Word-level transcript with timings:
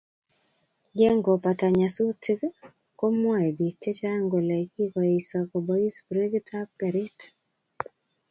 Yengopata 0.99 1.67
nyasutik 1.77 2.41
komwoe 2.99 3.47
bik 3.57 3.75
chechang 3.83 4.23
kole 4.31 4.57
kikoesio 4.71 5.39
kobois 5.51 5.95
brekitab 6.07 6.67
garit 6.79 7.17